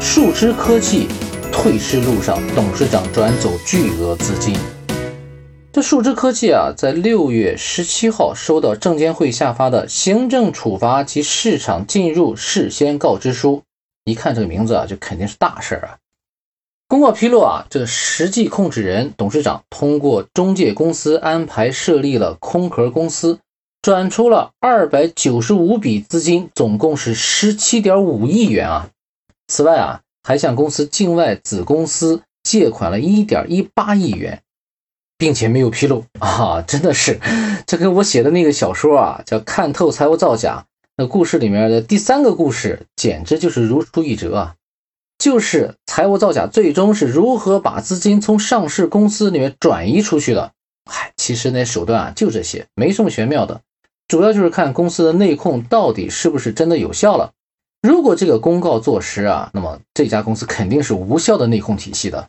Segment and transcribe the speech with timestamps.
[0.00, 1.08] 树枝科技
[1.52, 4.54] 退市路上，董事长转走巨额资金。
[5.72, 13.62] 这树枝科技啊，在六月十七号收到证监会下发的行政处罚及市场进入事先告知书。
[14.04, 15.96] 一看这个名字啊，就肯定是大事儿啊。
[16.86, 23.40] 公告披露啊，这实际控制人董事长通过中介公司安排设立了空壳公司，
[23.82, 28.90] 转出了二百九十五笔资金，总共是十七点五亿元啊。
[29.48, 34.42] 此外啊，还向公司境外子公司借款了一点一八亿元。
[35.20, 37.18] 并且没有披露啊，真的是，
[37.66, 40.64] 这跟我写的那个小说啊，叫《看透财务造假》
[40.96, 44.54] 那故事里面的第三个故事，简直就是如出一辙啊！
[45.18, 50.52] 就是财务造假最终是如何把资金从上市公司里面转移出去的。
[50.88, 53.62] 嗨，其实那手段啊就这些，没什么玄妙的，
[54.06, 57.32] 主要就是看公司的内控到底是不是真的有效了。
[57.80, 62.28] 如果这个公告坐实啊，那么这家公司肯定是无效的内控体系的。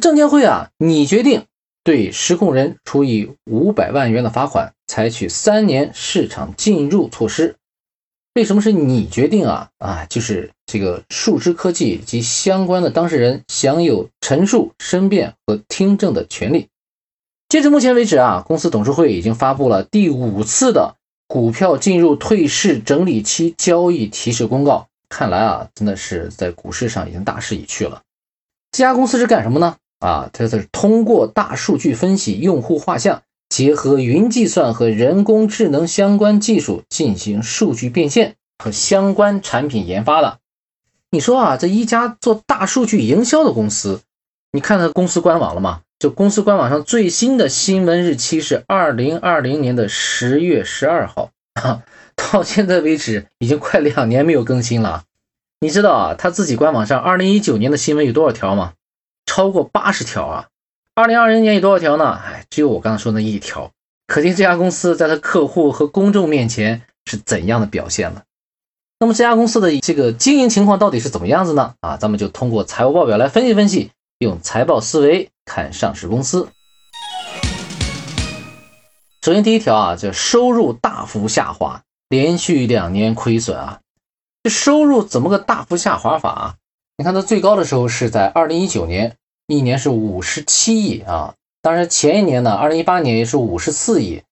[0.00, 1.44] 证监会啊，你决定。
[1.82, 7.56] 对实控人处以五百万元的罚款，采取三年市场禁入措施。
[8.34, 9.70] 为什么是你决定啊？
[9.78, 16.68] 啊，就是这个树枝科技及相关的当事人享有陈述、申辩和听证的权利。
[17.48, 20.96] 截至目前为止啊，公司董事会已经发布了第五次的
[21.30, 24.88] 股票进入退市整理期交易提示公告。
[25.08, 28.02] 看来啊，真的是在股市上已经大势已去了。
[28.72, 29.76] 这家公司是干什么呢？
[30.00, 40.38] 啊，它是通过大数据分析用户画像，结合云计算和人工智能相关技术进行数据变现和相关产品研发的。
[41.12, 44.00] 你说啊，这一家做大数据营销的公司，
[44.50, 45.82] 你看它公司官网了吗？
[46.00, 51.30] 就公司官网上最新的新闻日期是二零二零年的十月十二号，
[51.62, 51.82] 啊，
[52.16, 55.04] 到现在为止已经快两年没有更新了。
[55.60, 58.72] 你知道啊，他自己官网上二零一九年的新闻有多少条吗？
[59.26, 60.46] 超过八十条啊！
[60.94, 62.18] 二零二零年有多少条呢？
[62.24, 63.70] 哎，只有我刚刚说那一条，
[64.06, 68.22] 可见这家公司在他客户和公众面前是怎样的表现了。
[69.00, 71.74] 那么这家公司的这个经营情况到底是怎么样子呢？
[71.80, 76.48] 啊，咱们就通过财务报表来分析分析，用财报思维看上市公司。
[79.20, 83.80] 首先第一条啊，叫收入大幅下滑，连续两年亏损啊。
[84.44, 86.54] 这收入怎么个大幅下滑法啊？
[86.96, 89.16] 你看它最高的时候是在二零一九年。
[89.48, 94.22] 一年是五十七亿啊，当然前一年呢，二零一八年也是五十四亿，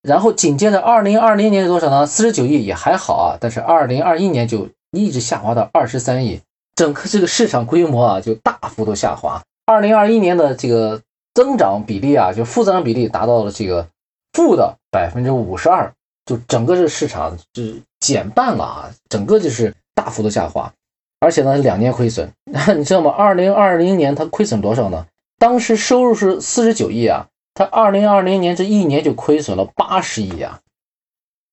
[0.00, 2.06] 然后紧接着二零二零年是多少呢？
[2.06, 6.40] 四十九亿也还好啊，但是二零二一年就一直下滑到二十三亿，
[6.76, 9.42] 整个这个市场规模啊就大幅度下滑。
[9.70, 11.00] 二零二一年的这个
[11.32, 13.86] 增长比例啊，就负增长比例达到了这个
[14.32, 15.92] 负的百分之五十二，
[16.26, 20.72] 就整个这市场就是减半了啊，整个就是大幅度下滑。
[21.20, 22.32] 而且呢，两年亏损，
[22.76, 23.10] 你知道吗？
[23.10, 25.06] 二零二零年它亏损多少呢？
[25.38, 30.58] 当时收入是四十九亿啊，它二零二零年这一年就亏损了八十亿啊。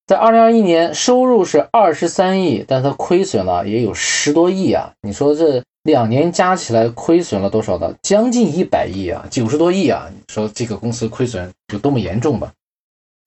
[0.08, 4.94] 在二零二一年收入是二十三亿，但它亏损了也有十多亿啊。
[5.02, 7.94] 你说这两年加起来亏损了多少呢？
[8.02, 10.08] 将近一百亿啊，九十多亿啊。
[10.10, 12.54] 你说这个公司亏损有多么严重吧？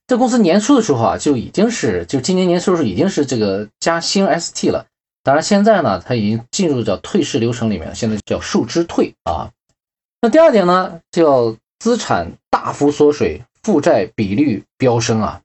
[0.06, 4.86] 这公司年初的时候啊，就已经是就今年年初的时候已经是这个加新 ST 了。
[5.22, 9.50] 当然，现在呢，它已经进入叫退市流程里面，现在叫树枝退啊。
[10.22, 15.42] 那第二点呢，叫资产大幅缩水，负债比率飙升啊。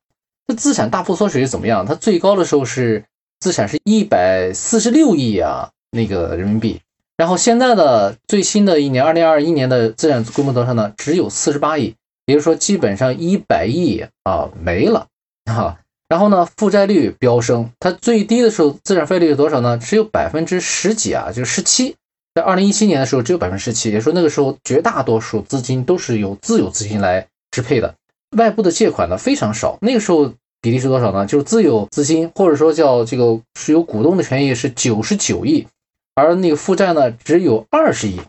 [0.47, 1.85] 这资产大幅缩水是怎么样？
[1.85, 3.03] 它最高的时候是
[3.39, 6.79] 资产是一百四十六亿啊，那个人民币。
[7.17, 10.94] 然后现在的最新的一年，二零二一年的资产规模多少呢？
[10.97, 11.95] 只有四十八亿，
[12.25, 15.07] 也就是说，基本上一百亿啊没了
[15.45, 15.78] 啊。
[16.07, 19.78] 然后呢，负债率飙升，它最低的时候资产负债率有多少呢？
[19.78, 21.95] 只有百分之十几啊，就是十七。
[22.35, 27.95] 在二零一七年的时候，只有百分之十七，也说那个时候绝大多数资金都是由自有资金来支配的，
[28.35, 29.78] 外部的借款呢非常少。
[29.81, 31.25] 那个时候比例是多少呢？
[31.25, 35.67] 就是自有资金或者说叫这个是有股东的权益是九十九亿，
[36.14, 38.22] 而那个负债呢只有二十亿。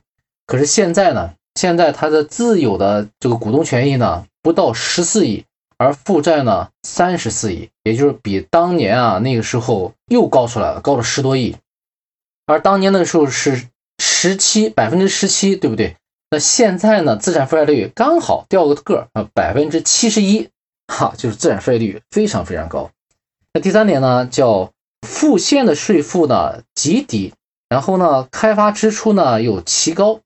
[0.47, 5.44] 可是现在呢，现在它的自有的这个股东权益呢不到十四亿。
[5.79, 11.55] 而负债呢，三十四亿，也就是比当年啊那个时候又高出来了，高了十多亿。
[12.47, 13.69] 而当年那个时候是
[13.99, 15.94] 十七百分之十七，对不对？
[16.31, 20.49] 那现在呢，资产负债率刚好掉个个啊，百分之七十一，
[20.87, 22.90] 哈，就是资产负债率非常非常高。
[23.52, 24.73] 那第三点呢，叫
[25.06, 27.32] 付现的税负呢极低，
[27.69, 30.20] 然后呢，开发支出呢又奇高。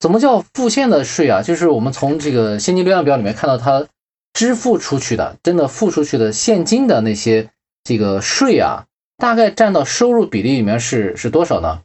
[0.00, 1.42] 怎么叫付现的税啊？
[1.42, 3.86] 就是我们从这个现金流量表里面看到它。
[4.34, 7.50] 支付出去的，真的付出去的现金的那些
[7.84, 8.86] 这个税啊，
[9.18, 11.82] 大概占到收入比例里面是是多少呢？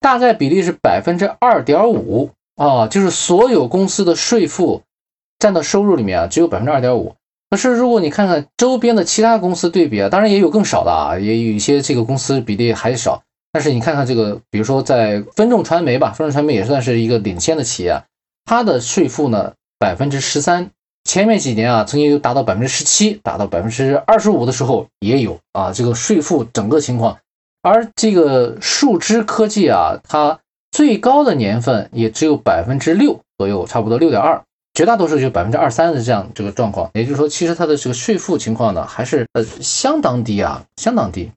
[0.00, 4.82] 大概比例是百分之二点五啊，就是所有公司的税负
[5.38, 7.14] 占到收入里面啊，只有百分之二点五。
[7.50, 13.22] 可是如果你看看周边的其他公司对比啊，当然也有更少的啊，也有一些这个公司比例还少。
[13.52, 18.02] 但是你看看这个，比如说在分众传媒吧，分众传媒也算是一个领先的企业，
[18.44, 20.70] 它的税负呢百分之十三，
[21.04, 27.18] 前面几年啊曾经有达到百分之十七，达到百分之二十五的时候也有啊，这个税负整个情况。
[27.62, 30.40] 而这个树枝科技啊，它
[30.74, 34.42] 最高的年份也只有百分之六左右，差不多六点二。
[34.74, 41.30] 绝大多数就百分之二三的这样这个状况，也就是说，其实它的这个税负情况呢，还是呃相当低啊，相当低。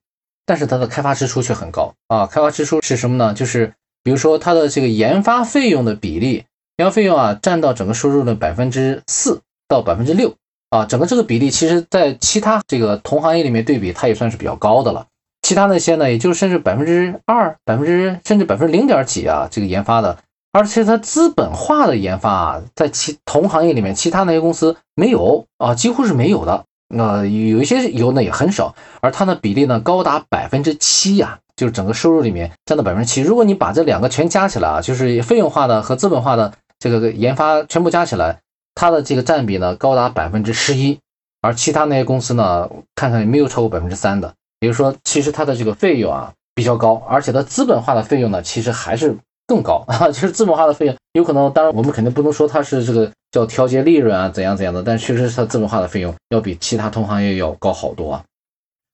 [0.48, 3.36] 但是它的开发支出却很高啊，开发支出是什么呢？
[3.36, 6.46] 就是比如说它的这个研发费用的比例，
[6.78, 10.34] 研发费用啊占到整个收入的百分之四到百分之六
[10.72, 15.06] 啊，整个这个比例其实在其他这个同行业里面对比，它也算是比较高的了。
[15.48, 20.18] 其他那些呢，也就甚至百分之二、百分之甚至百分之零点几啊，这个研发的。
[20.52, 26.66] 而且它资本化的研发啊，在其同行业里面，其他那些公司没有啊，几乎是没有的。
[26.94, 28.76] 那有一些有呢，也很少。
[29.00, 33.22] 而它的比例呢，高达百分之七呀，就是整个收入里面占到百分之七。
[33.22, 38.40] 如果你把这两个全加起来啊，就是费用化的和资本化的这个研发全部加起来，
[38.76, 41.00] 它的这个占比呢，高达百分之十一。
[41.40, 44.34] 而其他那些公司呢，看看没有超过百分之三的。
[44.60, 49.18] 比如说，其实它的这个费用啊比较高，而且它资本化的费用呢，其实还是。
[49.50, 58.26] 更高啊， 就是资本化的费用有可能，当然我们肯定不能说它是这个叫调节利润啊，怎样怎样的，但确实是它资本化的费用要比其他同行业要高好多啊。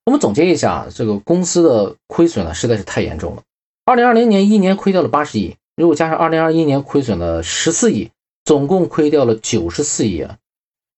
[0.06, 3.42] 我们总结一下，这个公司的亏损呢实在是太严重了。
[3.84, 8.12] 二零二零年一年亏掉了八十亿，如果加上二零二一年亏损了十四亿，
[8.46, 10.38] 总共亏掉了九十四亿啊。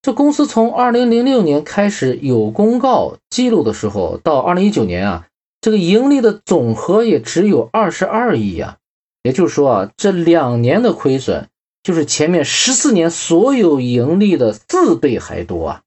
[0.05, 5.25] 这公司从二零零六年开始有公告记录的时候，到二零一九年啊，
[5.61, 8.77] 这个盈利的总和也只有二十二亿啊。
[9.23, 11.47] 也就是说啊，这两年的亏损
[11.81, 15.81] 就是前面十四年所有盈利的四倍还多啊！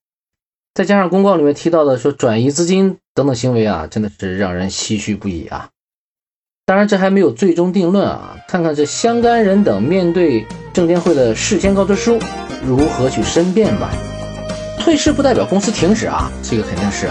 [0.75, 5.71] 再加上公告里面提到的说转移资金等等行为啊，真的是让人唏嘘不已啊！
[6.67, 10.45] 当然，这还没有最终定论啊，看看这相干人等面对
[10.79, 12.21] 证监会的事先告知书
[12.65, 13.91] 如何去申辩吧。
[14.79, 17.09] 退市不代表公司停止啊，这个肯定是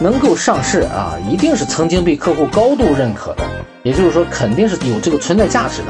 [0.00, 3.44] 能够上市啊，一定是曾经被客户高度认可的。
[3.82, 5.88] 也就是说，肯定是有这个存在价值的。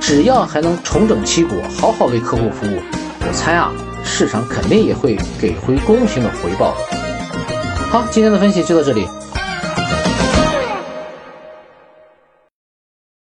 [0.00, 2.80] 只要还能重整旗鼓，好好为客户服务，
[3.20, 3.70] 我猜啊，
[4.04, 6.74] 市场肯定也会给回公平的回报。
[7.90, 9.06] 好，今天的分析就到这里。